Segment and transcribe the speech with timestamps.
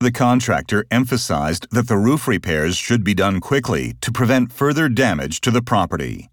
[0.00, 5.40] The contractor emphasized that the roof repairs should be done quickly to prevent further damage
[5.40, 6.30] to the property.